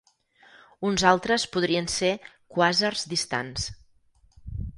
Uns 0.91 1.03
altres 1.09 1.45
podrien 1.57 1.89
ser 1.97 2.09
quàsars 2.57 3.05
distants. 3.13 3.69